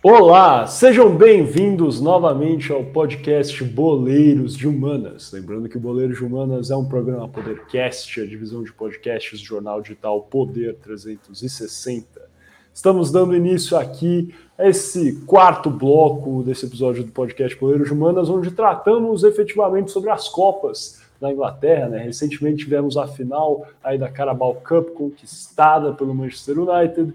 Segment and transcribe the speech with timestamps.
[0.00, 5.32] Olá, sejam bem-vindos novamente ao podcast Boleiros de Humanas.
[5.32, 9.82] Lembrando que Boleiros de Humanas é um programa Podercast, a divisão de podcasts do jornal
[9.82, 12.06] digital Poder 360.
[12.72, 18.30] Estamos dando início aqui a esse quarto bloco desse episódio do podcast Boleiros de Humanas,
[18.30, 21.88] onde tratamos efetivamente sobre as Copas na Inglaterra.
[21.88, 21.98] Né?
[21.98, 27.12] Recentemente tivemos a final aí da Carabao Cup conquistada pelo Manchester United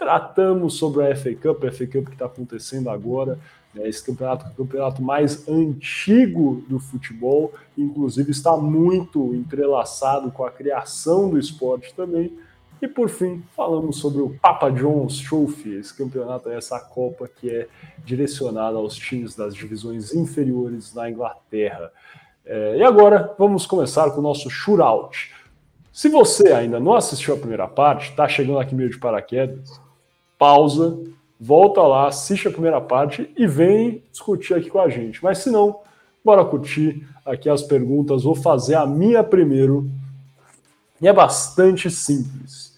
[0.00, 3.38] tratamos sobre a FA Cup, a FA Cup que está acontecendo agora,
[3.74, 10.50] né, esse campeonato o campeonato mais antigo do futebol, inclusive está muito entrelaçado com a
[10.50, 12.32] criação do esporte também.
[12.80, 17.68] E por fim, falamos sobre o Papa John's Trophy, esse campeonato, essa Copa que é
[18.02, 21.92] direcionada aos times das divisões inferiores na Inglaterra.
[22.42, 25.30] É, e agora vamos começar com o nosso shootout.
[25.92, 29.78] Se você ainda não assistiu a primeira parte, está chegando aqui meio de paraquedas,
[30.40, 30.98] pausa,
[31.38, 35.22] volta lá, assiste a primeira parte e vem discutir aqui com a gente.
[35.22, 35.80] Mas se não,
[36.24, 38.24] bora curtir aqui as perguntas.
[38.24, 39.90] Vou fazer a minha primeiro.
[40.98, 42.70] E é bastante simples.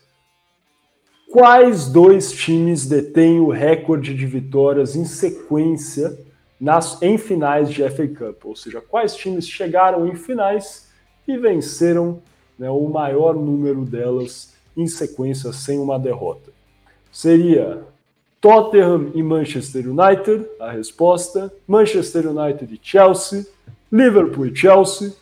[1.31, 6.19] Quais dois times detêm o recorde de vitórias em sequência
[6.61, 8.45] nas, em finais de FA Cup?
[8.45, 10.89] Ou seja, quais times chegaram em finais
[11.29, 12.21] e venceram
[12.59, 16.53] né, o maior número delas em sequência sem uma derrota?
[17.13, 17.85] Seria
[18.41, 23.47] Tottenham e Manchester United, a resposta, Manchester United e Chelsea,
[23.93, 25.13] Liverpool e Chelsea,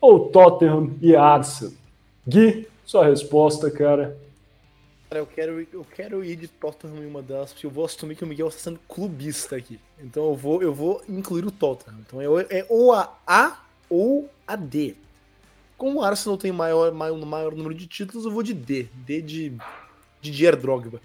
[0.00, 1.74] ou Tottenham e Arsenal?
[2.26, 4.16] Gui, sua resposta, cara.
[5.10, 8.14] Cara, eu quero, eu quero ir de Tottenham em uma delas, porque eu vou assumir
[8.14, 9.80] que o Miguel está sendo clubista aqui.
[9.98, 11.98] Então eu vou, eu vou incluir o Tottenham.
[12.06, 14.94] Então é, é ou a A ou a D.
[15.76, 18.88] Como o Arsenal tem maior, maior, maior número de títulos, eu vou de D.
[18.94, 19.52] D de
[20.20, 21.00] Didier Drogba.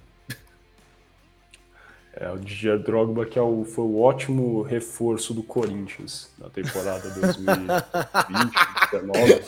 [2.18, 7.10] É, o Didier Drogba, que é o, foi o ótimo reforço do Corinthians na temporada
[7.12, 7.68] 2020,
[8.92, 9.42] 2019.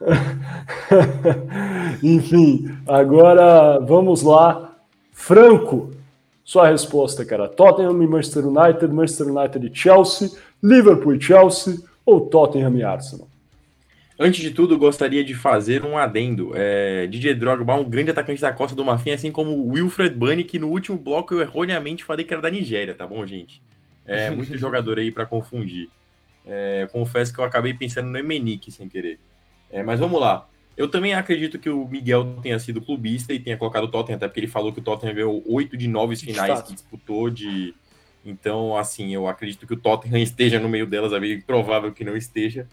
[2.02, 4.74] Enfim, agora vamos lá.
[5.12, 5.92] Franco,
[6.42, 7.48] sua resposta, cara.
[7.48, 13.29] Tottenham e Manchester United, Manchester United e Chelsea, Liverpool e Chelsea ou Tottenham e Arsenal?
[14.22, 16.52] Antes de tudo, gostaria de fazer um adendo.
[16.54, 20.44] É, DJ Drogba, um grande atacante da Costa do Marfim, assim como o Wilfred Bunny,
[20.44, 23.62] que no último bloco eu erroneamente falei que era da Nigéria, tá bom, gente?
[24.04, 25.88] É muito jogador aí para confundir.
[26.44, 29.18] É, confesso que eu acabei pensando no Emenick sem querer.
[29.70, 30.46] É, mas vamos lá.
[30.76, 34.28] Eu também acredito que o Miguel tenha sido clubista e tenha colocado o Tottenham, até
[34.28, 37.74] porque ele falou que o Tottenham ganhou oito de nove finais que disputou de.
[38.22, 42.04] Então, assim, eu acredito que o Tottenham esteja no meio delas, é bem provável que
[42.04, 42.68] não esteja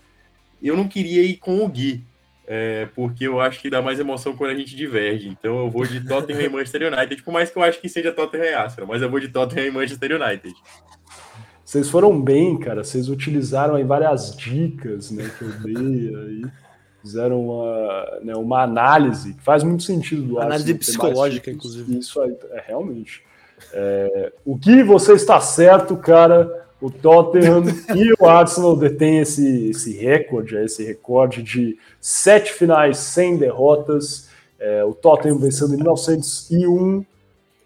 [0.62, 2.04] eu não queria ir com o Gui,
[2.48, 5.28] é, porque eu acho que dá mais emoção quando a gente diverge.
[5.28, 8.12] Então eu vou de Tottenham e Manchester United, por mais que eu acho que seja
[8.12, 10.56] Tottenham e Arsenal, mas eu vou de Tottenham e Manchester United.
[11.68, 12.82] Vocês foram bem, cara.
[12.82, 16.46] Vocês utilizaram aí várias dicas né, que eu dei aí.
[17.02, 22.00] Fizeram uma, né, uma análise que faz muito sentido do Análise psicológica, inclusive.
[22.00, 23.22] Isso aí, é, realmente.
[23.74, 26.67] É, o Gui, você está certo, cara.
[26.80, 27.64] O Tottenham
[27.96, 34.30] e o Arsenal detêm esse, esse recorde, esse recorde de sete finais sem derrotas.
[34.60, 37.04] É, o Tottenham vencendo em 1901,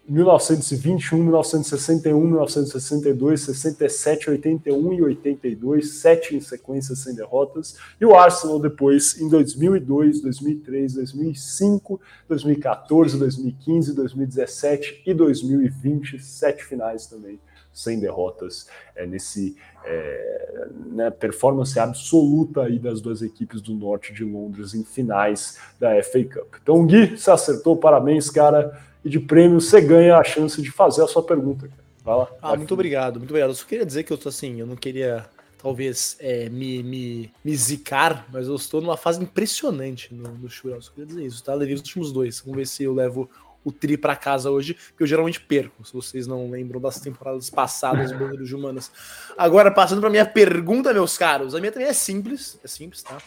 [0.08, 7.76] 1921, 1961, 1962, 67, 81 e 82, sete em sequência sem derrotas.
[8.00, 17.06] E o Arsenal depois em 2002, 2003, 2005, 2014, 2015, 2017 e 2020, sete finais
[17.06, 17.38] também
[17.72, 24.24] sem derrotas é, nesse é, né, performance absoluta aí das duas equipes do norte de
[24.24, 26.54] Londres em finais da FA Cup.
[26.62, 28.78] Então, Gui, você acertou, parabéns, cara.
[29.04, 31.66] E de prêmio você ganha a chance de fazer a sua pergunta.
[31.66, 31.82] Cara.
[32.04, 32.28] Vai lá.
[32.40, 33.50] Ah, muito obrigado, muito obrigado.
[33.50, 35.24] Eu só queria dizer que eu tô assim, eu não queria
[35.62, 40.48] talvez é, me, me, me zicar, mas eu estou numa fase impressionante no, no.
[40.64, 41.54] Eu só queria dizer isso, tá?
[41.54, 42.40] Levei os últimos dois.
[42.40, 43.30] Vamos ver se eu levo
[43.64, 47.48] o tri para casa hoje, porque eu geralmente perco, se vocês não lembram das temporadas
[47.50, 48.90] passadas do Bandeira de Humanas.
[49.36, 53.18] Agora, passando para minha pergunta, meus caros, a minha também é simples, é simples, tá?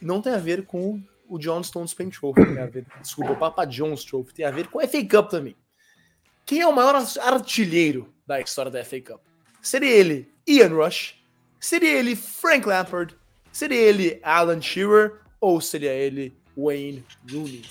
[0.00, 3.64] Não tem a ver com o John Stones Trophy, tem a ver, desculpa, o Papa
[3.64, 5.56] John's Trophy, tem a ver com a FA Cup também.
[6.46, 9.20] Quem é o maior artilheiro da história da FA Cup?
[9.60, 11.22] Seria ele Ian Rush?
[11.60, 13.14] Seria ele Frank Lampard?
[13.52, 15.20] Seria ele Alan Shearer?
[15.40, 17.64] Ou seria ele Wayne Rooney?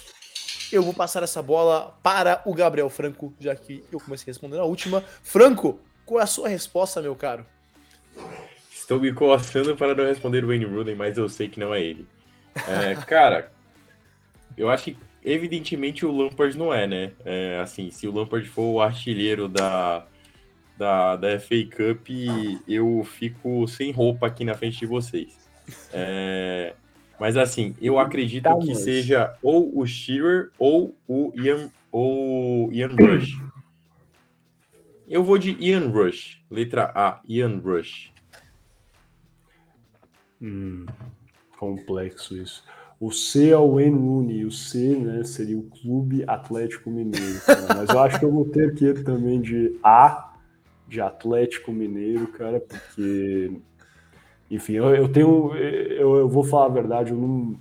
[0.72, 4.60] Eu vou passar essa bola para o Gabriel Franco, já que eu comecei a responder
[4.60, 5.04] a última.
[5.24, 7.46] Franco, qual é a sua resposta, meu caro?
[8.72, 11.82] Estou me coçando para não responder o Wayne Rooney, mas eu sei que não é
[11.82, 12.08] ele.
[12.68, 13.52] É, cara,
[14.58, 17.12] eu acho que evidentemente o Lampard não é, né?
[17.26, 20.06] É, assim, se o Lampard for o artilheiro da,
[20.78, 22.08] da, da FA Cup,
[22.68, 25.50] eu fico sem roupa aqui na frente de vocês.
[25.92, 26.74] É,
[27.20, 32.90] mas assim, eu acredito Tá, que seja ou o Shearer ou o Ian, ou Ian
[32.90, 33.42] Rush.
[35.08, 36.44] Eu vou de Ian Rush.
[36.52, 38.12] Letra A, Ian Rush.
[40.42, 40.86] Hum,
[41.58, 42.64] complexo isso.
[43.00, 47.40] O C é o Wayne Rooney, o C né, seria o Clube Atlético Mineiro.
[47.46, 47.68] cara.
[47.76, 50.34] Mas eu acho que eu vou ter que ir também de A,
[50.88, 53.52] de Atlético Mineiro, cara, porque.
[54.50, 55.54] Enfim, eu, eu tenho.
[55.56, 57.56] Eu, eu vou falar a verdade, eu não.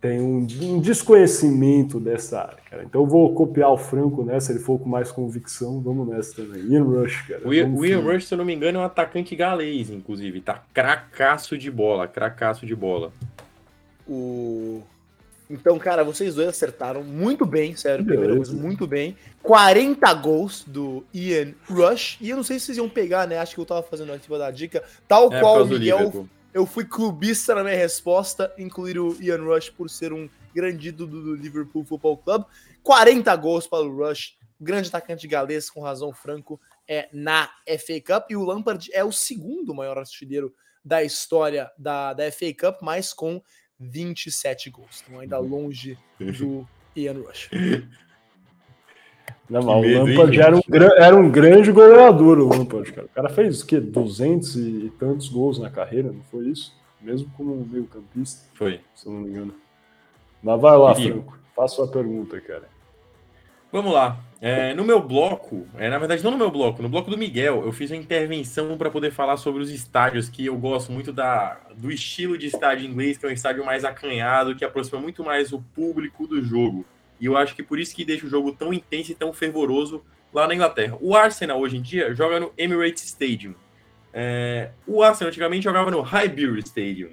[0.00, 2.82] Tenho um, um desconhecimento dessa área, cara.
[2.82, 5.80] Então eu vou copiar o Franco nessa, ele for com mais convicção.
[5.80, 6.64] Vamos nessa também.
[6.64, 7.46] Ian Rush, cara.
[7.46, 8.00] O Ian, o Ian.
[8.00, 10.40] Rush, se eu não me engano, é um atacante galês, inclusive.
[10.40, 13.12] Tá cracaço de bola, cracaço de bola.
[14.08, 14.82] O...
[15.52, 18.50] Então, cara, vocês dois acertaram muito bem, sério, primeira Beleza.
[18.52, 19.14] coisa, muito bem.
[19.42, 22.16] 40 gols do Ian Rush.
[22.22, 23.36] E eu não sei se vocês iam pegar, né?
[23.36, 24.82] Acho que eu tava fazendo aqui pra dar a dica.
[25.06, 29.68] Tal É, qual o Miguel, eu fui clubista na minha resposta, incluir o Ian Rush
[29.68, 32.44] por ser um grande ídolo do Liverpool Football Club.
[32.82, 36.58] 40 gols para o Rush, grande atacante galês, com razão Franco,
[36.88, 38.30] é na FA Cup.
[38.30, 43.12] E o Lampard é o segundo maior artilheiro da história da, da FA Cup, mas
[43.12, 43.42] com
[43.82, 45.02] 27 gols.
[45.06, 45.98] Então ainda longe
[46.38, 47.50] do Ian Rush.
[49.50, 52.90] Não, mas medo, o hein, Lampard era um, gran- era um grande goleador, o Lampard,
[52.92, 53.06] cara.
[53.06, 53.80] O cara fez o quê?
[53.80, 56.74] 200 e tantos gols na carreira, não foi isso?
[57.00, 58.80] Mesmo como meio campista, Foi.
[58.94, 59.54] se eu não me engano.
[60.42, 61.12] Mas vai lá, Felipe.
[61.14, 61.38] Franco.
[61.54, 62.68] Faça sua pergunta, cara.
[63.70, 64.18] Vamos lá.
[64.44, 67.62] É, no meu bloco, é, na verdade, não no meu bloco, no bloco do Miguel,
[67.64, 71.60] eu fiz uma intervenção para poder falar sobre os estádios, que eu gosto muito da,
[71.76, 75.52] do estilo de estádio inglês, que é um estádio mais acanhado, que aproxima muito mais
[75.52, 76.84] o público do jogo.
[77.20, 80.02] E eu acho que por isso que deixa o jogo tão intenso e tão fervoroso
[80.34, 80.98] lá na Inglaterra.
[81.00, 83.54] O Arsenal, hoje em dia, joga no Emirates Stadium.
[84.12, 87.10] É, o Arsenal antigamente jogava no Highbury Stadium.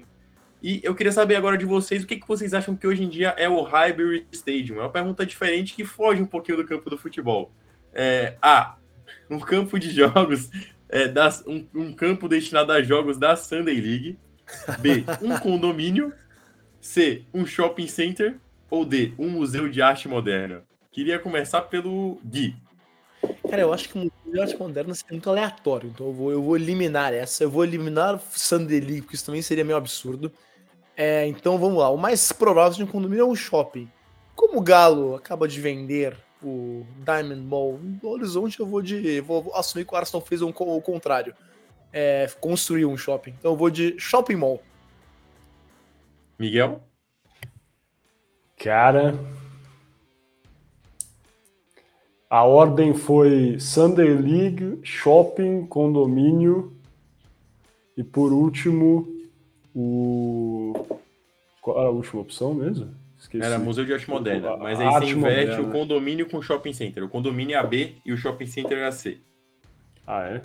[0.62, 3.08] E eu queria saber agora de vocês o que, que vocês acham que hoje em
[3.08, 4.76] dia é o Highbury Stadium.
[4.76, 7.50] É uma pergunta diferente que foge um pouquinho do campo do futebol.
[7.92, 8.76] É, A.
[9.28, 10.50] Um campo de jogos,
[10.88, 14.18] é, das, um, um campo destinado a jogos da Sunday League.
[14.80, 15.04] B.
[15.22, 16.12] Um condomínio.
[16.80, 17.24] C.
[17.32, 18.36] Um shopping center.
[18.68, 19.14] Ou D.
[19.18, 20.62] Um museu de arte moderna.
[20.92, 22.54] Queria começar pelo Gui.
[23.48, 26.32] Cara, eu acho que o Museu de Arte Moderna seria muito aleatório, então eu vou,
[26.32, 27.44] eu vou eliminar essa.
[27.44, 28.20] Eu vou eliminar
[28.50, 30.32] League, porque isso também seria meio absurdo.
[31.02, 31.88] É, então vamos lá.
[31.88, 33.90] O mais provável de um condomínio é um shopping.
[34.36, 39.18] Como o Galo acaba de vender o Diamond Mall no Horizonte, eu vou de.
[39.22, 41.34] Vou, assumir que o Arsenal fez um, o contrário.
[41.90, 43.30] É, construiu um shopping.
[43.38, 44.62] Então eu vou de Shopping Mall.
[46.38, 46.82] Miguel?
[48.58, 49.18] Cara.
[52.28, 56.76] A ordem foi Sunday League, shopping, condomínio
[57.96, 59.19] e por último
[59.74, 60.72] o.
[61.60, 62.94] Qual era a última opção mesmo?
[63.18, 63.44] Esqueci.
[63.44, 64.56] Era Museu de Arte Moderna.
[64.56, 65.68] Mas aí Arte você inverte moderna.
[65.68, 67.04] o condomínio com o shopping center.
[67.04, 69.18] O condomínio é a B e o shopping center é a C.
[70.06, 70.42] Ah, é?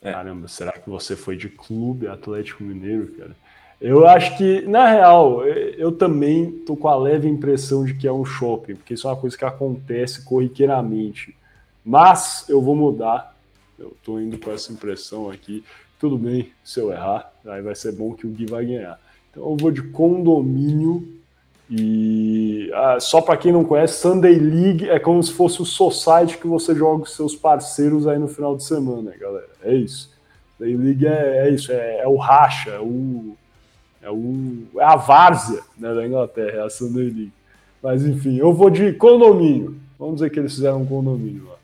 [0.00, 0.12] É.
[0.12, 3.36] Caramba, será que você foi de clube Atlético Mineiro, cara?
[3.80, 8.06] Eu acho que, na real, eu eu também tô com a leve impressão de que
[8.06, 11.36] é um shopping, porque isso é uma coisa que acontece corriqueiramente.
[11.84, 13.36] Mas eu vou mudar.
[13.78, 15.64] Eu tô indo com essa impressão aqui.
[16.02, 18.98] Tudo bem, se eu errar, aí vai ser bom que o Gui vai ganhar.
[19.30, 21.06] Então eu vou de condomínio
[21.70, 26.38] e ah, só para quem não conhece, Sunday League é como se fosse o society
[26.38, 29.46] que você joga com seus parceiros aí no final de semana, galera.
[29.62, 30.10] É isso.
[30.58, 33.36] Sunday League é, é isso, é, é o racha, é o
[34.02, 37.32] é, o, é a várzea né, da Inglaterra, é a Sunday League.
[37.80, 39.76] Mas enfim, eu vou de condomínio.
[39.96, 41.61] Vamos dizer que eles fizeram um condomínio lá.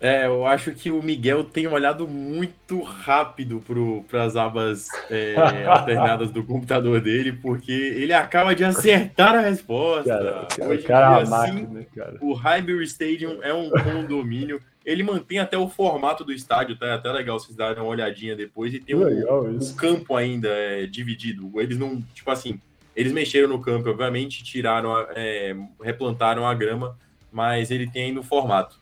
[0.00, 3.62] É, eu acho que o Miguel tem olhado muito rápido
[4.08, 5.34] para as abas é,
[5.68, 10.08] alternadas do computador dele, porque ele acaba de acertar a resposta.
[10.08, 12.16] Cara, cara, Hoje o cara dia, máquina, sim, né, cara?
[12.22, 14.62] o Highbury Stadium é um condomínio.
[14.86, 16.86] Ele mantém até o formato do estádio, tá?
[16.86, 18.72] É até legal vocês darem uma olhadinha depois.
[18.72, 19.76] E tem um, isso.
[19.76, 21.52] campo ainda é dividido.
[21.60, 22.58] Eles não, tipo assim,
[22.96, 26.96] eles mexeram no campo, obviamente, tiraram, a- é, replantaram a grama,
[27.30, 28.79] mas ele tem ainda o formato.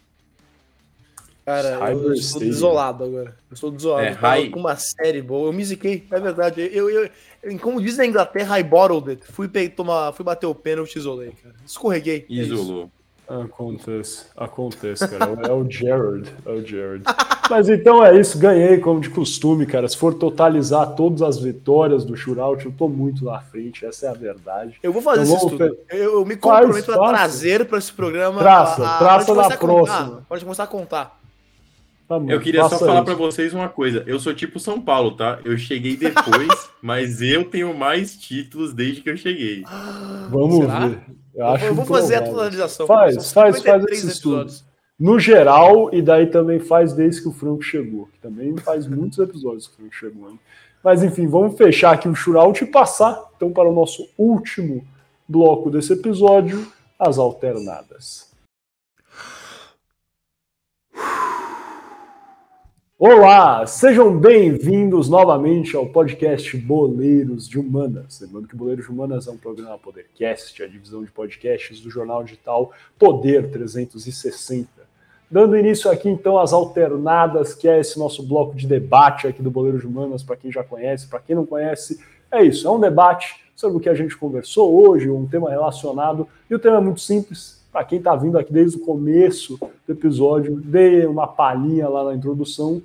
[1.49, 2.51] Cara, eu, Cyber eu estou Stadium.
[2.51, 3.37] desolado agora.
[3.51, 4.07] Eu estou desolado.
[4.07, 5.49] É, high- com uma série boa.
[5.49, 6.61] Eu me ziquei, é verdade.
[6.61, 7.11] Eu, eu,
[7.43, 9.23] eu- como diz na Inglaterra, I bottled it.
[9.33, 11.55] Fui, tomar, fui bater o pênalti e isolei, cara.
[11.65, 12.27] Escorreguei.
[12.29, 12.33] é.
[12.35, 12.91] Isolou.
[13.27, 15.33] Acontece, acontece, cara.
[15.47, 17.05] É o Jared, é o Jared.
[17.51, 19.87] Mas então é isso, ganhei como de costume, cara.
[19.89, 24.09] Se for totalizar todas as vitórias do shootout, eu tô muito na frente, essa é
[24.09, 24.79] a verdade.
[24.83, 25.79] Eu vou fazer então, esse estudo.
[25.91, 28.39] Eu, eu, me comprometo faz, a trazer para esse programa.
[28.39, 30.27] Traça, a, a, traça na próxima.
[30.29, 31.19] Pode começar a contar.
[32.09, 34.03] Tá eu queria só falar para vocês uma coisa.
[34.07, 35.41] Eu sou tipo São Paulo, tá?
[35.45, 39.63] Eu cheguei depois, mas eu tenho mais títulos desde que eu cheguei.
[40.31, 40.87] Vamos Será?
[40.87, 41.03] ver.
[41.35, 42.87] Eu, eu, eu vou fazer a atualização.
[42.87, 44.51] Faz, faz, faz esse estudo.
[44.99, 48.07] No geral, e daí também faz desde que o Franco chegou.
[48.07, 50.31] Que também faz muitos episódios que o Franco chegou.
[50.31, 50.41] Hein?
[50.83, 54.83] Mas enfim, vamos fechar aqui o shootout e passar então para o nosso último
[55.29, 56.67] bloco desse episódio,
[56.99, 58.28] as alternadas.
[63.01, 68.21] Olá, sejam bem-vindos novamente ao podcast Boleiros de Humanas.
[68.21, 72.25] Lembrando que Boleiros de Humanas é um programa Podercast, a divisão de podcasts do jornal
[72.25, 74.69] digital Poder 360.
[75.31, 79.51] Dando início aqui então às alternadas, que é esse nosso bloco de debate aqui do
[79.51, 82.01] Boleiros de Humanas, para quem já conhece, para quem não conhece,
[82.33, 86.27] é isso, é um debate sobre o que a gente conversou hoje, um tema relacionado,
[86.51, 89.93] e o tema é muito simples, para quem está vindo aqui desde o começo do
[89.93, 92.83] episódio, dei uma palhinha lá na introdução.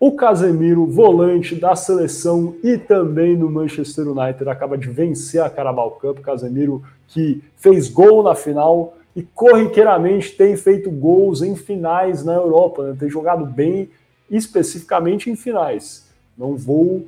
[0.00, 5.90] O Casemiro, volante da seleção e também do Manchester United, acaba de vencer a Carabao
[5.90, 6.20] Cup.
[6.20, 12.84] Casemiro que fez gol na final e corriqueiramente tem feito gols em finais na Europa,
[12.84, 12.96] né?
[12.96, 13.90] tem jogado bem
[14.30, 16.08] especificamente em finais.
[16.36, 17.04] Não vou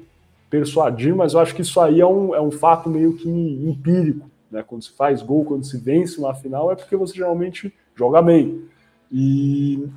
[0.51, 4.29] persuadir, mas eu acho que isso aí é um, é um fato meio que empírico.
[4.51, 4.65] Né?
[4.67, 8.65] Quando se faz gol, quando se vence uma final, é porque você geralmente joga bem.
[9.13, 9.89] E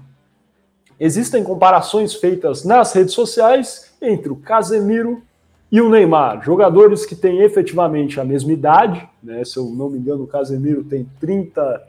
[1.03, 5.21] existem comparações feitas nas redes sociais entre o Casemiro
[5.69, 9.43] e o Neymar, jogadores que têm efetivamente a mesma idade, né?
[9.43, 11.83] Se eu não me engano, o Casemiro tem 30,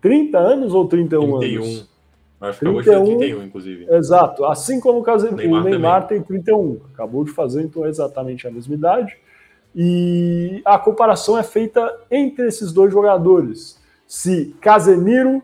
[0.00, 1.62] 30 anos ou 31 31.
[1.62, 1.88] anos?
[2.40, 3.86] Acho que 31, 31, inclusive.
[3.88, 4.44] Exato.
[4.44, 6.80] Assim como o, Casemiro, Neymar, o Neymar tem 31.
[6.92, 9.16] Acabou de fazer, então, exatamente a mesma idade.
[9.74, 13.80] E a comparação é feita entre esses dois jogadores.
[14.06, 15.42] Se Casemiro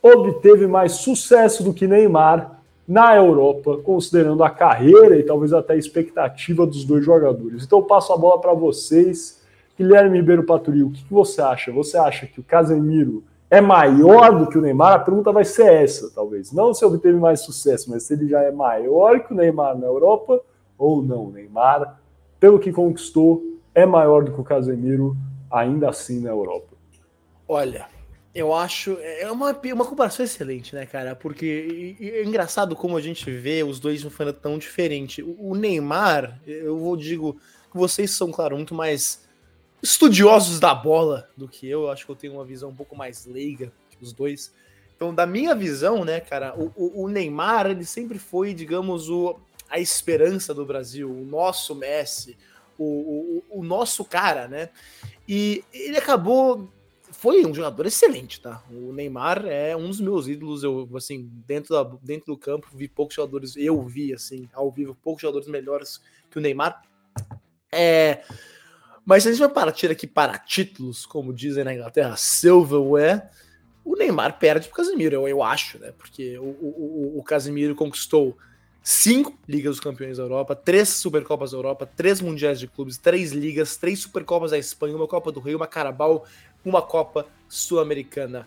[0.00, 2.53] obteve mais sucesso do que Neymar
[2.86, 7.64] na Europa, considerando a carreira e talvez até a expectativa dos dois jogadores.
[7.64, 9.42] Então eu passo a bola para vocês.
[9.76, 11.72] Guilherme Ribeiro Paturi, o que, que você acha?
[11.72, 14.94] Você acha que o Casemiro é maior do que o Neymar?
[14.94, 16.52] A pergunta vai ser essa, talvez.
[16.52, 19.86] Não se obteve mais sucesso, mas se ele já é maior que o Neymar na
[19.86, 20.40] Europa
[20.78, 21.24] ou não.
[21.24, 21.98] O Neymar,
[22.38, 23.42] pelo que conquistou,
[23.74, 25.16] é maior do que o Casemiro,
[25.50, 26.74] ainda assim na Europa?
[27.48, 27.86] Olha,
[28.34, 28.98] eu acho.
[29.00, 31.14] É uma, uma comparação excelente, né, cara?
[31.14, 35.22] Porque é engraçado como a gente vê os dois de uma tão diferente.
[35.22, 37.34] O Neymar, eu vou digo
[37.70, 39.24] que vocês são, claro, muito mais
[39.80, 41.82] estudiosos da bola do que eu.
[41.82, 44.52] Eu acho que eu tenho uma visão um pouco mais leiga que os dois.
[44.96, 49.38] Então, da minha visão, né, cara, o, o, o Neymar, ele sempre foi, digamos, o,
[49.68, 52.36] a esperança do Brasil, o nosso Messi,
[52.78, 54.70] o, o, o nosso cara, né?
[55.28, 56.72] E ele acabou
[57.24, 58.62] foi um jogador excelente, tá?
[58.70, 60.62] O Neymar é um dos meus ídolos.
[60.62, 63.56] Eu, assim, dentro, da, dentro do campo, vi poucos jogadores.
[63.56, 66.82] Eu vi, assim, ao vivo, poucos jogadores melhores que o Neymar.
[67.72, 68.22] É.
[69.06, 73.30] Mas se a gente vai partir aqui para títulos, como dizem na Inglaterra, silverware,
[73.82, 75.94] o Neymar perde pro Casemiro, eu, eu acho, né?
[75.96, 78.36] Porque o, o, o Casemiro conquistou
[78.82, 83.32] cinco Ligas dos Campeões da Europa, três Supercopas da Europa, três Mundiais de Clubes, três
[83.32, 86.26] Ligas, três Supercopas da Espanha, uma Copa do Rei, uma Carabao,
[86.64, 88.46] uma Copa Sul-Americana.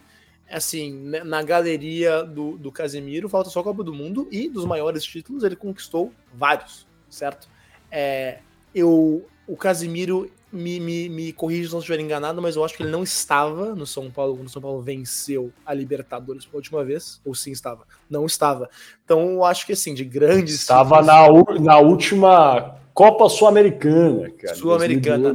[0.50, 4.66] Assim, né, na galeria do, do Casemiro, falta só a Copa do Mundo e dos
[4.66, 7.50] maiores títulos ele conquistou vários, certo?
[7.92, 8.40] É,
[8.74, 12.84] eu, o Casemiro me, me, me corrija se não estiver enganado, mas eu acho que
[12.84, 16.84] ele não estava no São Paulo quando o São Paulo venceu a Libertadores pela última
[16.84, 17.22] vez.
[17.26, 17.86] Ou sim estava?
[18.10, 18.70] Não estava.
[19.04, 20.56] Então eu acho que assim, de grandes.
[20.56, 21.28] Estava na,
[21.60, 24.56] na última Copa Sul-Americana, cara.
[24.56, 25.34] Sul-Americana.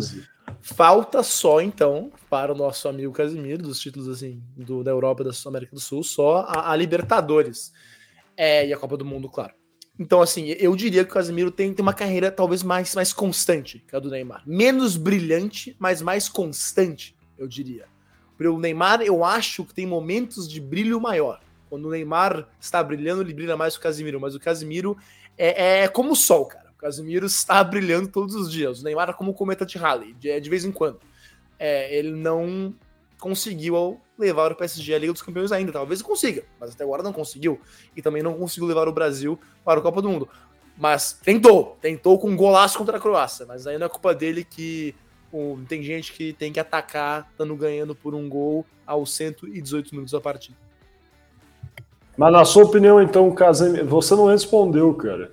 [0.62, 5.24] Falta só, então, para o nosso amigo Casimiro, dos títulos assim, do, da Europa e
[5.26, 7.72] da América do Sul, só a, a Libertadores.
[8.36, 9.52] É, e a Copa do Mundo, claro.
[9.98, 13.84] Então, assim, eu diria que o Casemiro tem, tem uma carreira talvez mais, mais constante
[13.86, 14.42] que a do Neymar.
[14.46, 17.86] Menos brilhante, mas mais constante, eu diria.
[18.38, 21.40] O Neymar, eu acho que tem momentos de brilho maior.
[21.68, 24.20] Quando o Neymar está brilhando, ele brilha mais que o Casemiro.
[24.20, 24.96] Mas o Casemiro
[25.36, 26.61] é, é como o sol, cara.
[26.82, 28.80] O Casemiro está brilhando todos os dias.
[28.80, 30.98] O Neymar é como o cometa de Halley, de, de vez em quando.
[31.58, 32.74] É, ele não
[33.20, 35.70] conseguiu levar o PSG à Liga dos Campeões ainda.
[35.70, 37.60] Talvez consiga, mas até agora não conseguiu.
[37.96, 40.28] E também não conseguiu levar o Brasil para o Copa do Mundo.
[40.76, 43.46] Mas tentou, tentou com um golaço contra a Croácia.
[43.46, 44.92] Mas não é culpa dele que
[45.32, 50.12] um, tem gente que tem que atacar, estando ganhando por um gol aos 118 minutos
[50.12, 50.58] da partida.
[52.16, 53.86] Mas na sua opinião, então, Casemiro.
[53.86, 55.30] Você não respondeu, cara.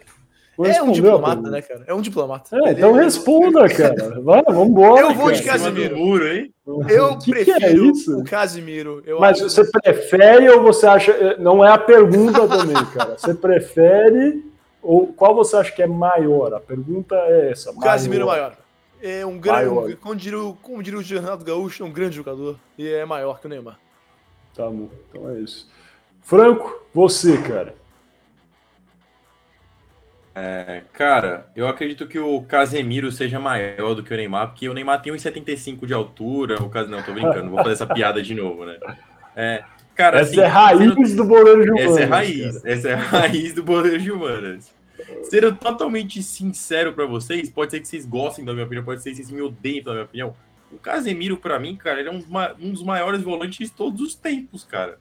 [0.65, 1.83] É um diplomata, né, cara?
[1.87, 2.57] É um diplomata.
[2.57, 3.05] É, então ele...
[3.05, 4.19] responda, cara.
[4.21, 5.01] Vai, vambora.
[5.01, 5.37] Eu vou cara.
[5.37, 5.97] de Casemiro.
[5.97, 6.53] Muro, hein?
[6.89, 8.19] Eu que prefiro que é isso?
[8.19, 9.01] o Casimiro.
[9.05, 11.37] Eu Mas você prefere ou você acha.
[11.37, 13.17] Não é a pergunta também, cara.
[13.17, 14.43] Você prefere
[14.81, 16.53] ou qual você acha que é maior?
[16.53, 17.71] A pergunta é essa.
[17.71, 18.57] O Casimiro é maior.
[19.01, 19.69] É um grande.
[19.69, 22.57] Um, como, diria, como diria o Renato Gaúcho, é um grande jogador.
[22.77, 23.79] E é maior que o Neymar.
[24.53, 25.69] Tá bom, então é isso.
[26.21, 27.78] Franco, você, cara.
[30.36, 34.74] É, cara, eu acredito que o Casemiro seja maior do que o Neymar, porque o
[34.74, 36.62] Neymar tem 1,75 de altura.
[36.62, 36.88] O Cas...
[36.88, 38.77] Não, tô brincando, vou fazer essa piada de novo, né?
[39.36, 39.63] É,
[39.95, 41.91] cara, essa assim, é raiz do boleiro de humanas.
[41.91, 42.74] Essa é raiz, cara.
[42.74, 44.74] essa é a raiz do boleiro de humanas.
[45.24, 49.12] Sendo totalmente sincero para vocês, pode ser que vocês gostem da minha opinião, pode ser
[49.12, 50.36] que vocês me odeiem pela minha opinião.
[50.71, 52.24] O Casemiro, para mim, cara, ele é um,
[52.59, 55.00] um dos maiores volantes de todos os tempos, cara.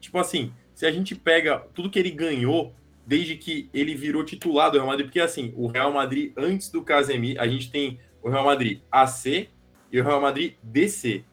[0.00, 2.72] Tipo assim, se a gente pega tudo que ele ganhou
[3.10, 6.80] desde que ele virou titular do Real Madrid, porque assim, o Real Madrid antes do
[6.80, 9.48] Casemiro, a gente tem o Real Madrid AC
[9.90, 11.24] e o Real Madrid DC.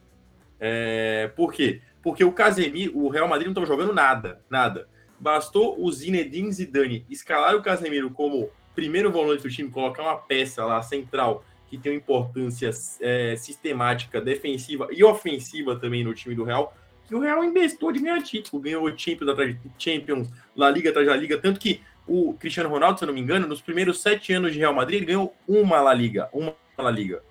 [0.59, 1.79] É, por quê?
[2.01, 4.89] Porque o Casemiro, o Real Madrid não estava jogando nada, nada.
[5.19, 10.65] Bastou o Zinedine Zidane escalar o Casemiro como primeiro volante do time, colocar uma peça
[10.65, 16.43] lá central que tem uma importância é, sistemática, defensiva e ofensiva também no time do
[16.43, 16.75] Real,
[17.07, 21.07] que o Real investou de ganhar título, ganhou Champions atrás de Champions, La Liga atrás
[21.07, 24.33] da Liga, tanto que o Cristiano Ronaldo, se eu não me engano, nos primeiros sete
[24.33, 27.23] anos de Real Madrid, ele ganhou uma La Liga, uma La Liga.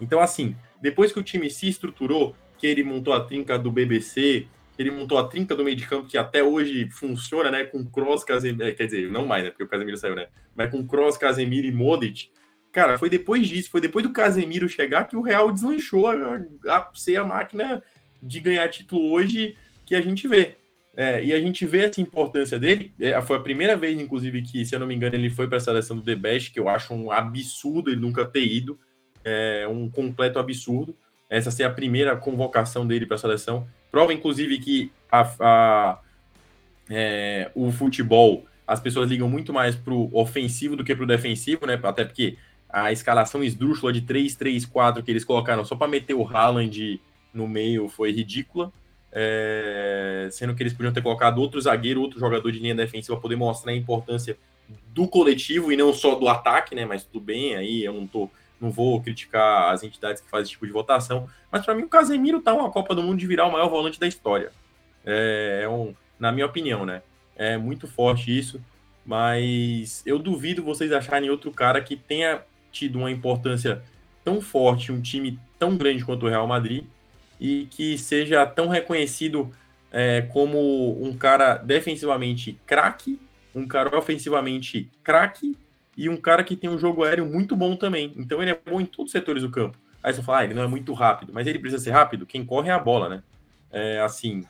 [0.00, 4.46] Então, assim, depois que o time se estruturou, que ele montou a trinca do BBC,
[4.74, 7.84] que ele montou a trinca do meio de campo, que até hoje funciona, né, com
[7.84, 10.86] Kroos, Casemiro, é, quer dizer, não mais, né, porque o Casemiro saiu, né, mas com
[10.86, 12.30] Kroos, Casemiro e Modric,
[12.72, 16.90] cara, foi depois disso, foi depois do Casemiro chegar que o Real deslanchou a, a
[16.94, 17.82] ser a máquina
[18.22, 20.56] de ganhar título hoje que a gente vê.
[20.96, 22.92] É, e a gente vê essa importância dele.
[23.00, 25.58] É, foi a primeira vez, inclusive, que, se eu não me engano, ele foi para
[25.58, 28.78] a seleção do The Best, que eu acho um absurdo ele nunca ter ido.
[29.24, 30.96] É um completo absurdo.
[31.28, 33.66] Essa ser a primeira convocação dele para a seleção.
[33.90, 36.00] Prova, inclusive, que a, a
[36.90, 41.06] é, o futebol, as pessoas ligam muito mais para o ofensivo do que para o
[41.06, 41.78] defensivo, né?
[41.82, 42.36] Até porque
[42.68, 47.00] a escalação esdrúxula de 3-3-4 que eles colocaram só para meter o Haaland
[47.32, 48.72] no meio foi ridícula.
[49.12, 53.22] É, sendo que eles podiam ter colocado outro zagueiro, outro jogador de linha defensiva para
[53.22, 54.38] poder mostrar a importância
[54.94, 56.84] do coletivo e não só do ataque, né?
[56.84, 60.52] Mas tudo bem, aí eu não tô, não vou criticar as entidades que fazem esse
[60.52, 61.28] tipo de votação.
[61.50, 63.98] Mas para mim o Casemiro tá uma Copa do Mundo de virar o maior volante
[63.98, 64.52] da história.
[65.04, 67.02] É, é um, na minha opinião, né?
[67.34, 68.60] É muito forte isso,
[69.04, 73.82] mas eu duvido vocês acharem outro cara que tenha tido uma importância
[74.22, 76.84] tão forte, um time tão grande quanto o Real Madrid
[77.40, 79.50] e que seja tão reconhecido
[79.90, 83.18] é, como um cara defensivamente craque,
[83.54, 85.56] um cara ofensivamente craque
[85.96, 88.12] e um cara que tem um jogo aéreo muito bom também.
[88.16, 89.78] Então ele é bom em todos os setores do campo.
[90.02, 92.26] Aí você fala, ah, ele não é muito rápido, mas ele precisa ser rápido.
[92.26, 93.22] Quem corre é a bola, né?
[93.72, 94.44] É assim.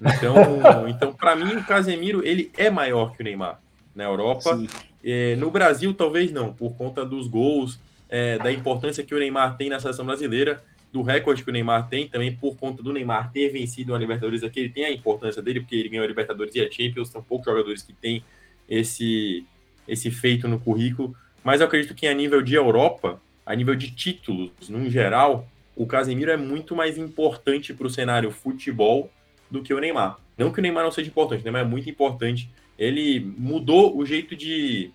[0.00, 0.34] Então,
[0.88, 3.60] então para mim o Casemiro ele é maior que o Neymar
[3.94, 4.58] na Europa.
[5.04, 7.78] É, no Brasil talvez não, por conta dos gols,
[8.08, 11.88] é, da importância que o Neymar tem na seleção brasileira do recorde que o Neymar
[11.88, 15.42] tem, também por conta do Neymar ter vencido a Libertadores aqui, ele tem a importância
[15.42, 18.24] dele, porque ele ganhou a Libertadores e a Champions, são poucos jogadores que têm
[18.68, 19.44] esse,
[19.86, 23.90] esse feito no currículo, mas eu acredito que a nível de Europa, a nível de
[23.90, 25.46] títulos, no geral,
[25.76, 29.10] o Casemiro é muito mais importante para o cenário futebol
[29.50, 30.18] do que o Neymar.
[30.36, 32.50] Não que o Neymar não seja importante, o Neymar é muito importante.
[32.78, 34.90] Ele mudou o jeito de,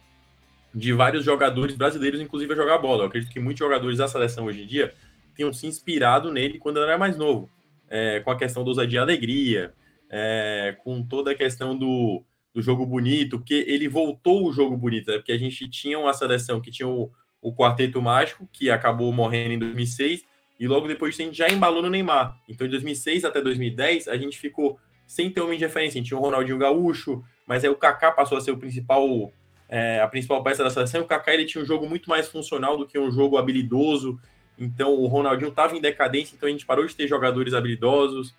[0.74, 3.04] de vários jogadores brasileiros, inclusive, a jogar bola.
[3.04, 4.94] Eu acredito que muitos jogadores da seleção hoje em dia
[5.42, 7.50] tinham se inspirado nele quando ele era mais novo,
[7.90, 9.74] é, com a questão do ousadia e alegria,
[10.10, 12.24] é, com toda a questão do,
[12.54, 15.18] do jogo bonito, porque ele voltou o jogo bonito, né?
[15.18, 19.54] porque a gente tinha uma seleção que tinha o, o Quarteto Mágico, que acabou morrendo
[19.54, 20.24] em 2006,
[20.60, 22.38] e logo depois a gente já embalou no Neymar.
[22.48, 25.98] Então, de 2006 até 2010, a gente ficou sem ter de referência.
[25.98, 29.34] A gente tinha o Ronaldinho Gaúcho, mas aí o Kaká passou a ser o principal,
[29.68, 31.02] é, a principal peça da seleção.
[31.02, 34.20] O Kaká ele tinha um jogo muito mais funcional do que um jogo habilidoso.
[34.58, 38.34] Então o Ronaldinho estava em decadência, então a gente parou de ter jogadores habilidosos.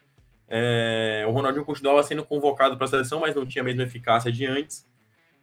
[0.49, 4.31] É, o Ronaldinho continuava sendo convocado para a seleção, mas não tinha a mesma eficácia
[4.31, 4.87] de antes.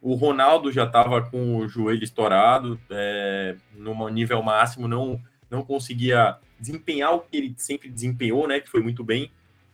[0.00, 6.38] O Ronaldo já estava com o joelho estourado, é, no nível máximo, não, não conseguia
[6.58, 8.60] desempenhar o que ele sempre desempenhou, né?
[8.60, 9.30] Que foi muito bem.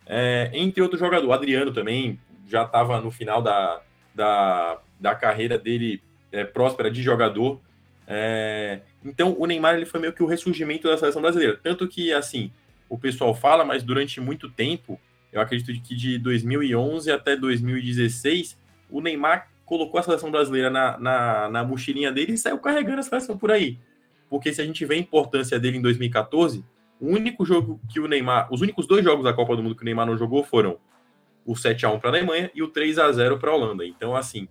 [0.07, 3.83] É, entre outros jogadores, o Adriano também já estava no final da,
[4.15, 6.01] da, da carreira dele
[6.33, 7.61] é, próspera de jogador.
[8.07, 11.59] É, então, o Neymar ele foi meio que o ressurgimento da seleção brasileira.
[11.62, 12.53] Tanto que, assim,
[12.88, 15.01] o pessoal fala, mas durante muito tempo,
[15.33, 18.59] eu acredito que de 2011 até 2016,
[18.90, 23.03] o Neymar colocou a seleção brasileira na, na, na mochilinha dele e saiu carregando a
[23.03, 23.79] seleção por aí.
[24.31, 26.64] Porque se a gente vê a importância dele em 2014,
[27.01, 29.83] o único jogo que o Neymar, os únicos dois jogos da Copa do Mundo que
[29.83, 30.79] o Neymar não jogou foram
[31.45, 33.85] o 7 a 1 para a Alemanha e o 3 a 0 para a Holanda.
[33.85, 34.49] Então, assim,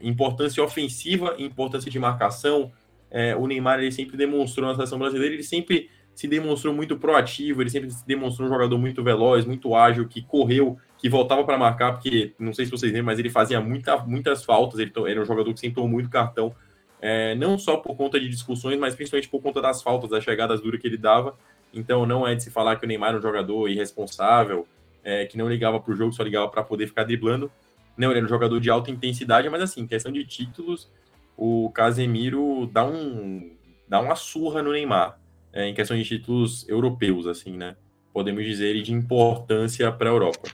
[0.00, 2.70] importância ofensiva, importância de marcação,
[3.10, 7.62] é, o Neymar ele sempre demonstrou na seleção brasileira, ele sempre se demonstrou muito proativo,
[7.62, 11.58] ele sempre se demonstrou um jogador muito veloz, muito ágil, que correu, que voltava para
[11.58, 15.20] marcar, porque não sei se vocês lembram, mas ele fazia muita, muitas faltas, ele era
[15.20, 16.54] um jogador que sempre tomou muito cartão,
[17.00, 20.60] é, não só por conta de discussões, mas principalmente por conta das faltas, das chegadas
[20.60, 21.36] duras que ele dava.
[21.72, 24.66] Então não é de se falar que o Neymar era um jogador irresponsável,
[25.04, 27.50] é, que não ligava para o jogo, só ligava para poder ficar driblando.
[27.96, 30.90] Não, ele era um jogador de alta intensidade, mas assim, questão de títulos,
[31.36, 33.50] o Casemiro dá, um,
[33.88, 35.18] dá uma surra no Neymar,
[35.52, 37.76] é, em questão de títulos europeus, assim, né?
[38.12, 40.48] Podemos dizer, de importância para a Europa.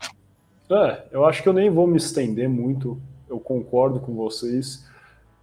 [0.70, 4.88] É, eu acho que eu nem vou me estender muito, eu concordo com vocês.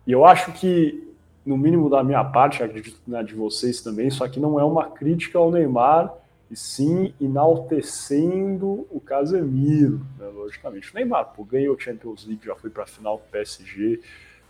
[0.06, 1.08] E eu acho que,
[1.46, 4.90] no mínimo da minha parte, acredito na de vocês também, isso aqui não é uma
[4.90, 6.14] crítica ao Neymar,
[6.50, 10.92] e sim enaltecendo o Casemiro, né, logicamente.
[10.92, 14.02] O Neymar pô, ganhou o Champions League, já foi para a final com o PSG,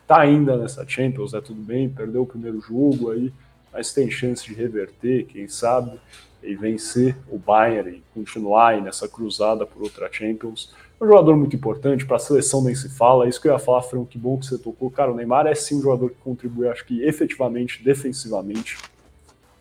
[0.09, 3.31] tá ainda nessa Champions, é tudo bem, perdeu o primeiro jogo aí,
[3.71, 5.99] mas tem chance de reverter, quem sabe,
[6.41, 10.73] e vencer o Bayern e continuar aí nessa cruzada por outra Champions.
[10.99, 13.59] Um jogador muito importante, para a seleção nem se fala, é isso que eu ia
[13.59, 14.89] falar, Fran, que bom que você tocou.
[14.89, 18.79] Cara, o Neymar é sim um jogador que contribui, acho que efetivamente, defensivamente.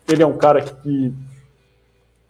[0.07, 1.13] Ele é um cara que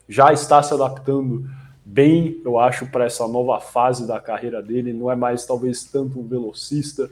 [0.10, 1.50] já está se adaptando
[1.86, 4.92] bem, eu acho, para essa nova fase da carreira dele.
[4.92, 7.10] Não é mais talvez tanto um velocista.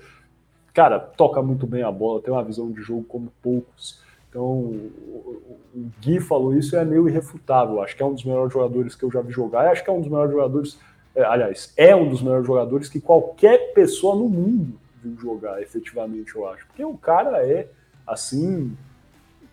[0.78, 4.00] Cara, toca muito bem a bola, tem uma visão de jogo como poucos.
[4.30, 7.82] Então, o Gui falou isso e é meio irrefutável.
[7.82, 9.66] Acho que é um dos melhores jogadores que eu já vi jogar.
[9.66, 10.80] E acho que é um dos melhores jogadores,
[11.16, 16.36] é, aliás, é um dos melhores jogadores que qualquer pessoa no mundo viu jogar, efetivamente,
[16.36, 16.68] eu acho.
[16.68, 17.70] Porque o cara é,
[18.06, 18.78] assim,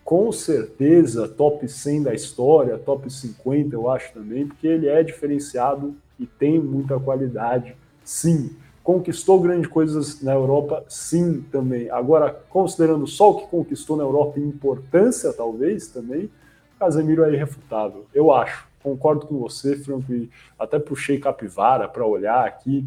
[0.03, 5.95] com certeza top 100 da história, top 50 eu acho também, porque ele é diferenciado
[6.19, 8.55] e tem muita qualidade, sim.
[8.85, 11.89] Conquistou grandes coisas na Europa, sim, também.
[11.89, 16.29] Agora, considerando só o que conquistou na Europa e importância, talvez, também,
[16.77, 18.67] Casemiro é irrefutável, eu acho.
[18.83, 22.85] Concordo com você, Franco, e até puxei capivara para olhar aqui.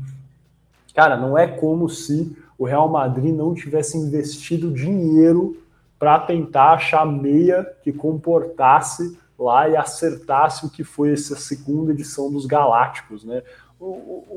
[0.95, 5.61] Cara, não é como se o Real Madrid não tivesse investido dinheiro
[5.99, 12.31] para tentar achar meia que comportasse lá e acertasse o que foi essa segunda edição
[12.31, 13.43] dos Galácticos, né?
[13.81, 13.87] O,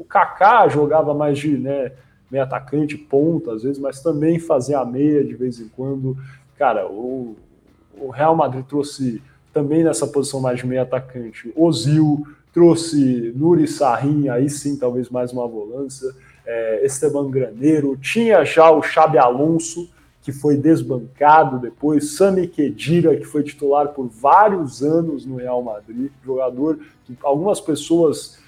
[0.01, 1.91] o, Kaká jogava mais de né,
[2.30, 6.15] meio atacante, ponta às vezes, mas também fazia a meia de vez em quando.
[6.58, 7.36] Cara, o,
[7.97, 11.51] o Real Madrid trouxe também nessa posição mais de meio atacante.
[11.56, 16.13] Ozil trouxe Nuri Sahin, aí sim, talvez mais uma volância.
[16.45, 19.89] É, Esteban Graneiro, tinha já o Xabi Alonso,
[20.21, 26.12] que foi desbancado depois, Sami Khedira, que foi titular por vários anos no Real Madrid,
[26.23, 28.39] jogador que algumas pessoas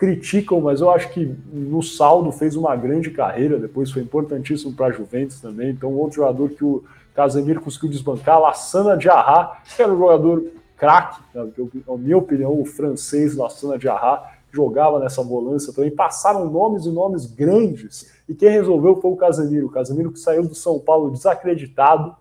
[0.00, 4.86] criticam, mas eu acho que no saldo fez uma grande carreira, depois foi importantíssimo para
[4.86, 6.82] a Juventus também, então outro jogador que o
[7.14, 10.42] Casemiro conseguiu desbancar, Lassana Diarra, que era um jogador
[10.74, 16.90] craque, na minha opinião, o francês Lassana Diarra, jogava nessa volância também, passaram nomes e
[16.90, 21.10] nomes grandes, e quem resolveu foi o Casemiro, o Casemiro que saiu do São Paulo
[21.10, 22.16] desacreditado,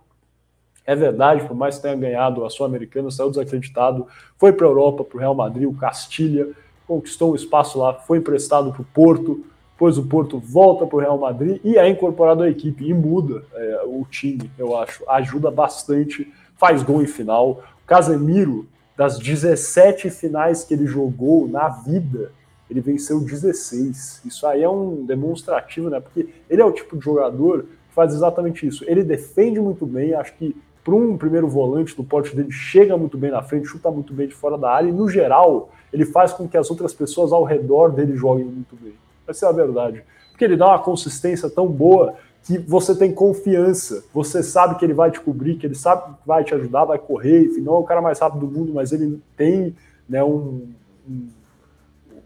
[0.86, 4.06] é verdade, por mais que tenha ganhado a Sul-Americana, saiu desacreditado,
[4.38, 6.50] foi para a Europa, para o Real Madrid, o Castilha,
[6.90, 11.00] conquistou um espaço lá, foi emprestado para o Porto, depois o Porto volta para o
[11.00, 15.08] Real Madrid e é incorporado à equipe e muda é, o time, eu acho.
[15.08, 17.64] Ajuda bastante, faz gol em final.
[17.86, 22.32] Casemiro das 17 finais que ele jogou na vida,
[22.70, 24.24] ele venceu 16.
[24.26, 26.00] Isso aí é um demonstrativo, né?
[26.00, 28.84] Porque ele é o tipo de jogador que faz exatamente isso.
[28.88, 33.18] Ele defende muito bem, acho que para um primeiro volante do porte dele chega muito
[33.18, 36.34] bem na frente, chuta muito bem de fora da área e no geral ele faz
[36.34, 38.94] com que as outras pessoas ao redor dele joguem muito bem.
[39.28, 40.04] Essa é a verdade.
[40.32, 44.94] Porque ele dá uma consistência tão boa que você tem confiança, você sabe que ele
[44.94, 47.80] vai te cobrir, que ele sabe que vai te ajudar, vai correr, enfim, não é
[47.80, 49.76] o cara mais rápido do mundo, mas ele tem
[50.08, 50.70] né, um,
[51.08, 51.28] um,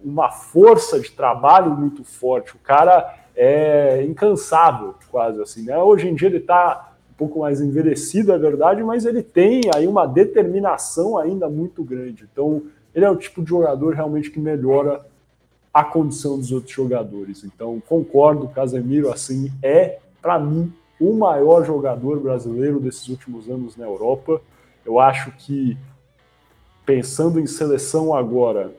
[0.04, 2.56] uma força de trabalho muito forte.
[2.56, 5.64] O cara é incansável, quase assim.
[5.64, 5.78] Né?
[5.78, 9.88] Hoje em dia ele está um pouco mais envelhecido, é verdade, mas ele tem aí
[9.88, 12.28] uma determinação ainda muito grande.
[12.32, 15.06] Então, ele é o tipo de jogador realmente que melhora
[15.74, 17.44] a condição dos outros jogadores.
[17.44, 23.86] Então, concordo, Casemiro, assim, é, para mim, o maior jogador brasileiro desses últimos anos na
[23.86, 24.40] Europa.
[24.86, 25.76] Eu acho que,
[26.86, 28.72] pensando em seleção agora,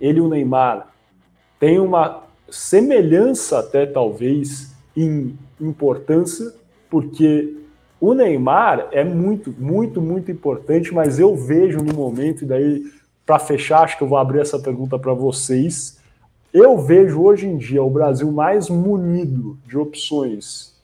[0.00, 0.88] ele e o Neymar
[1.58, 6.52] têm uma semelhança até talvez em importância,
[6.90, 7.56] porque
[7.98, 12.84] o Neymar é muito, muito, muito importante, mas eu vejo no momento, e daí
[13.24, 16.00] para fechar, acho que eu vou abrir essa pergunta para vocês.
[16.52, 20.76] Eu vejo hoje em dia o Brasil mais munido de opções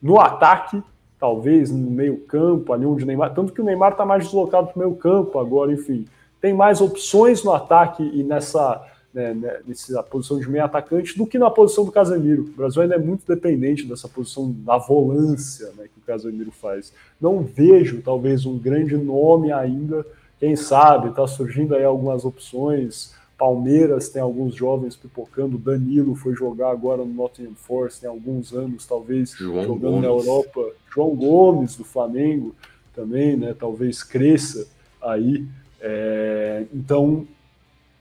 [0.00, 0.82] no ataque,
[1.18, 3.34] talvez no meio-campo, ali onde o Neymar.
[3.34, 6.06] Tanto que o Neymar está mais deslocado para o meio-campo agora, enfim.
[6.40, 11.26] Tem mais opções no ataque e nessa, né, né, nessa posição de meio atacante do
[11.26, 12.42] que na posição do Casemiro.
[12.42, 16.92] O Brasil ainda é muito dependente dessa posição da volância né, que o Casemiro faz.
[17.18, 20.04] Não vejo, talvez, um grande nome ainda
[20.44, 23.14] quem sabe, está surgindo aí algumas opções.
[23.38, 25.56] Palmeiras tem alguns jovens pipocando.
[25.56, 30.02] Danilo foi jogar agora no Nottingham Forest tem alguns anos, talvez João jogando Gomes.
[30.02, 30.66] na Europa.
[30.94, 32.54] João Gomes do Flamengo
[32.94, 33.56] também, né?
[33.58, 34.68] Talvez cresça
[35.00, 35.46] aí.
[35.80, 37.26] É, então,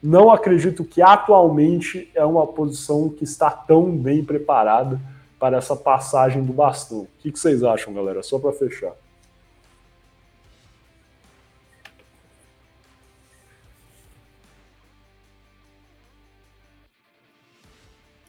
[0.01, 4.99] não acredito que atualmente é uma posição que está tão bem preparada
[5.39, 7.03] para essa passagem do bastão.
[7.03, 8.21] O que, que vocês acham, galera?
[8.21, 8.91] Só para fechar.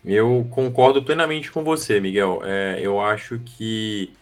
[0.04, 2.42] Eu concordo plenamente com você, Miguel.
[2.44, 4.12] É, eu acho que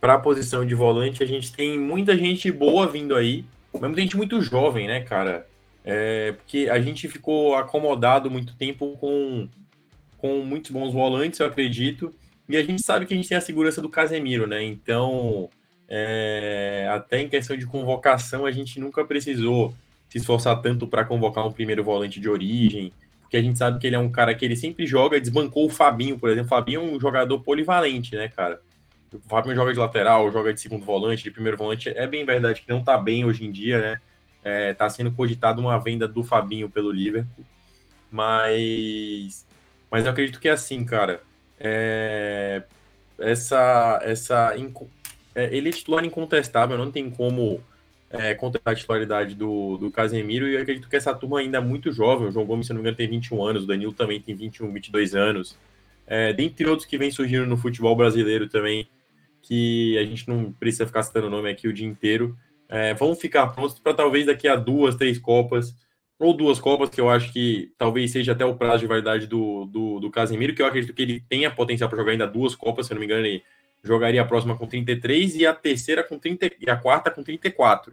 [0.00, 4.00] para a posição de volante a gente tem muita gente boa vindo aí, mas muita
[4.00, 5.46] gente muito jovem, né, cara?
[5.84, 9.48] É, porque a gente ficou acomodado muito tempo com,
[10.18, 12.14] com muitos bons volantes, eu acredito,
[12.48, 14.62] e a gente sabe que a gente tem a segurança do Casemiro, né?
[14.62, 15.50] Então,
[15.88, 19.74] é, até em questão de convocação, a gente nunca precisou
[20.08, 22.92] se esforçar tanto para convocar um primeiro volante de origem
[23.32, 25.70] que a gente sabe que ele é um cara que ele sempre joga, desbancou o
[25.70, 26.48] Fabinho, por exemplo.
[26.48, 28.60] O Fabinho é um jogador polivalente, né, cara?
[29.10, 31.88] O Fabinho joga de lateral, joga de segundo volante, de primeiro volante.
[31.88, 34.00] É bem verdade que não tá bem hoje em dia, né?
[34.44, 37.42] É, tá sendo cogitado uma venda do Fabinho pelo Liverpool.
[38.10, 39.46] Mas,
[39.90, 41.22] mas eu acredito que é assim, cara.
[41.58, 42.64] É,
[43.18, 44.54] essa, essa,
[45.34, 47.64] é, ele é titular incontestável, não tem como
[48.12, 51.60] é, contra a titularidade do, do Casemiro, e eu acredito que essa turma ainda é
[51.60, 52.28] muito jovem.
[52.28, 54.70] O João Gomes, se não me engano, tem 21 anos, o Danilo também tem 21,
[54.70, 55.58] 22 anos.
[56.06, 58.86] É, dentre outros que vem surgindo no futebol brasileiro também,
[59.40, 62.36] que a gente não precisa ficar citando o nome aqui o dia inteiro.
[62.68, 65.74] É, vão ficar prontos para talvez daqui a duas, três Copas,
[66.18, 69.64] ou duas Copas, que eu acho que talvez seja até o prazo de validade do,
[69.66, 72.86] do, do Casemiro, que eu acredito que ele tenha potencial para jogar ainda duas Copas,
[72.86, 73.42] se não me engano, ele
[73.82, 77.92] jogaria a próxima com 33 e a terceira com 30 e a quarta com 34.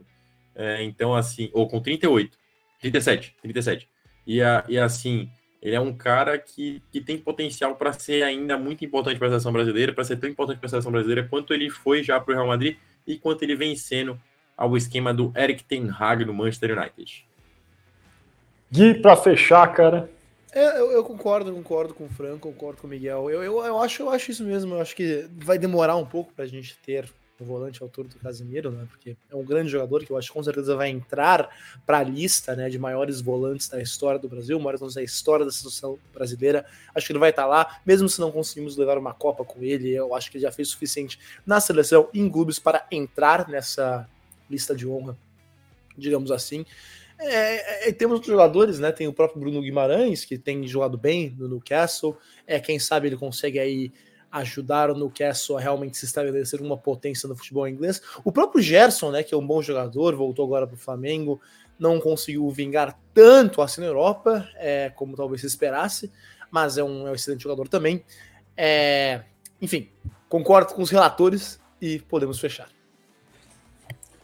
[0.56, 2.38] É, então, assim, ou com 38,
[2.82, 3.90] 37, 37.
[4.28, 5.30] E, a, e assim,
[5.62, 9.32] ele é um cara que, que tem potencial para ser ainda muito importante para a
[9.32, 12.34] seleção brasileira, para ser tão importante para a seleção brasileira quanto ele foi já para
[12.34, 14.20] o Real Madrid e quanto ele vem sendo
[14.56, 17.26] ao esquema do Eric Ten Hag no Manchester United.
[18.72, 20.10] Gui, para fechar, cara,
[20.52, 23.30] é, eu, eu, concordo, concordo com o Franco, concordo com o Miguel.
[23.30, 24.76] Eu, eu, eu, acho, eu acho isso mesmo.
[24.76, 27.10] Eu acho que vai demorar um pouco para a gente ter
[27.42, 28.86] um volante à do Casemiro, né?
[28.90, 31.50] Porque é um grande jogador que eu acho que com certeza vai entrar
[31.86, 35.46] para a lista né, de maiores volantes da história do Brasil, maiores volantes da história
[35.46, 36.66] da seleção brasileira.
[36.94, 39.64] Acho que ele vai estar tá lá, mesmo se não conseguimos levar uma Copa com
[39.64, 39.90] ele.
[39.90, 44.10] Eu acho que ele já fez o suficiente na seleção em clubes para entrar nessa
[44.50, 45.18] lista de honra,
[45.98, 46.66] digamos assim.
[47.20, 47.26] É,
[47.86, 48.92] é, é, temos outros jogadores, né?
[48.92, 52.18] Tem o próprio Bruno Guimarães, que tem jogado bem no Newcastle.
[52.48, 53.92] É, quem sabe ele consegue aí
[54.32, 58.02] ajudar o Newcastle a realmente se estabelecer uma potência no futebol inglês.
[58.24, 61.42] O próprio Gerson, né, que é um bom jogador, voltou agora para o Flamengo,
[61.78, 66.12] não conseguiu vingar tanto assim na Europa, é, como talvez se esperasse,
[66.52, 68.04] mas é um, é um excelente jogador também.
[68.56, 69.24] É,
[69.62, 69.90] enfim,
[70.30, 72.79] concordo com os relatores e podemos fechar.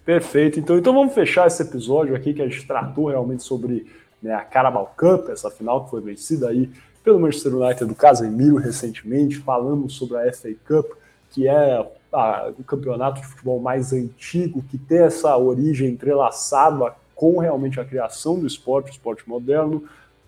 [0.05, 0.59] Perfeito.
[0.59, 3.87] Então, então vamos fechar esse episódio aqui que a gente tratou realmente sobre
[4.21, 6.69] né, a Carabao Cup, essa final que foi vencida aí
[7.03, 9.37] pelo Manchester United do Casemiro recentemente.
[9.37, 10.91] Falamos sobre a FA Cup,
[11.31, 17.39] que é a, o campeonato de futebol mais antigo, que tem essa origem entrelaçada com
[17.39, 19.83] realmente a criação do esporte, o esporte moderno.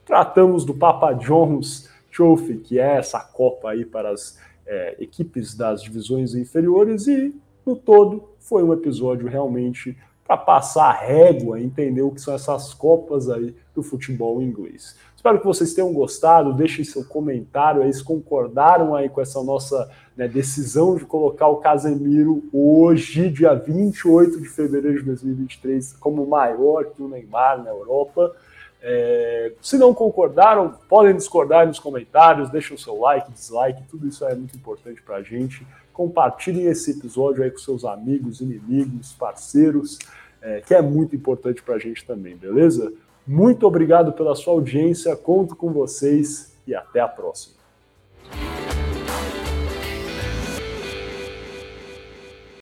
[0.06, 5.84] Tratamos do Papa John's Trophy, que é essa Copa aí para as é, equipes das
[5.84, 7.36] divisões inferiores e
[7.66, 12.74] no todo, foi um episódio realmente para passar a régua, entender o que são essas
[12.74, 14.96] copas aí do futebol inglês.
[15.16, 19.90] Espero que vocês tenham gostado, deixem seu comentário aí, se concordaram aí com essa nossa
[20.16, 26.86] né, decisão de colocar o Casemiro hoje, dia 28 de fevereiro de 2023, como maior
[26.86, 28.36] que o Neymar na Europa.
[28.82, 34.26] É, se não concordaram, podem discordar nos comentários, deixem o seu like, dislike, tudo isso
[34.26, 35.66] é muito importante para a gente
[35.98, 39.98] compartilhem esse episódio aí com seus amigos, inimigos, parceiros,
[40.40, 42.94] é, que é muito importante para a gente também, beleza?
[43.26, 47.58] Muito obrigado pela sua audiência, conto com vocês e até a próxima.